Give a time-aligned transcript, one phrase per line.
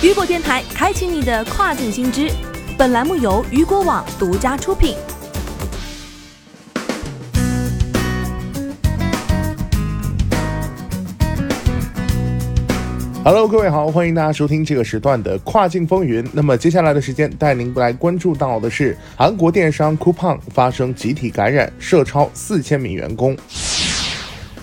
[0.00, 2.30] 雨果电台开启你的跨境新知。
[2.78, 4.94] 本栏目由雨果网独家出品。
[13.24, 16.24] Hello，各位好，欢迎大家收听这个时段的跨境风云。
[16.32, 23.36] 那么接下来的时间带您来关注到的是韩国电商 Coupang 发生集体感染，涉超四千名员工。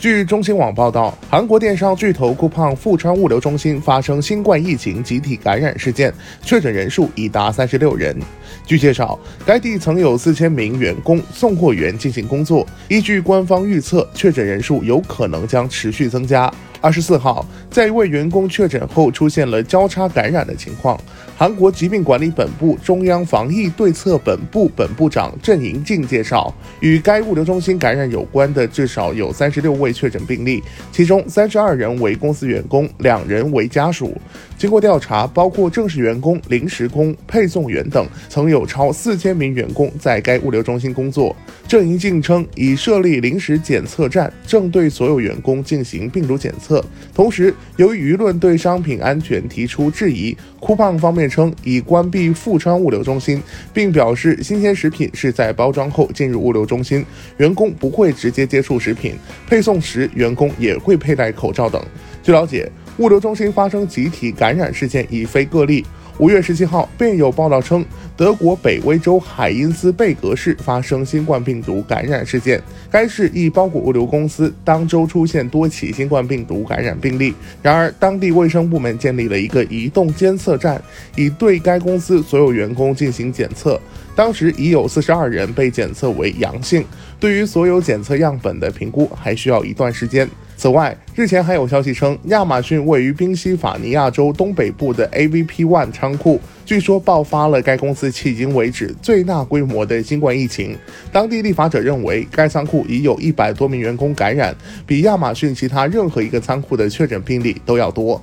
[0.00, 6.10] 据中新网报道，韩国电商巨头酷胖富川物流中心发生新冠疫情集体感染事件，
[6.42, 8.16] 确诊人数已达三十六人。
[8.64, 12.66] 据介绍，该地曾有四千名员工、送货员进行工作。
[12.88, 16.50] 依据官方预测，确诊人数有可能将持续增加。
[16.80, 20.98] 二十四号，在一位员工确诊后出现了交叉感染的情况。
[21.36, 30.62] 韩国疾病管理本部中央防疫对策本部本部长郑银静介绍，与该物流中心感染有关的至少有三十六位确诊病例，
[30.92, 34.14] 其中三十二人为公司员工，两人为家属。
[34.58, 41.34] 经过调查，包括正式员工、临时工、配送员等，曾有超四千名员工在该物流中心工作。
[41.66, 46.69] 郑银静称，已设立临时检测站，正对所有员工进行病毒检测。
[47.14, 57.04] 同时，由于舆论对商品安全提出质疑，酷胖方面称已关闭富川物流中心，并表示新鲜食品是在包装后进入物流中心，
[57.38, 59.14] 员工不会直接接触食品，
[59.46, 61.82] 配送时员工也会佩戴口罩等。
[62.22, 62.70] 据了解。
[62.98, 65.86] 物流中心发生集体感染事件已非个例。
[66.20, 67.82] 五月十七号，便有报道称，
[68.14, 72.62] 德国北威州海因斯贝格市发生新冠病毒感染事件。
[72.90, 77.34] 该市一包裹物流公司当周出现多起新冠病毒感染病例。
[77.62, 80.78] 然而，当地卫生部门建立了一个移动监测站，
[81.16, 83.80] 以对该公司所有员工进行检测。
[84.14, 86.84] 当时已有四十二人被检测为阳性。
[87.18, 90.28] 对于所有检测样本的评估，还需要一段时间。
[90.56, 100.76] 此外，日前还有消息称，亚马逊位于宾夕法尼亚州东北部的 AVP One 仓库，据说爆发了该公司迄今为止最大规模的新冠疫情。
[101.10, 104.54] 当地立法者认为，该仓库已有一百多名员工感染，
[104.86, 108.22] 比亚马逊其他任何一个仓库的确诊病例都要多。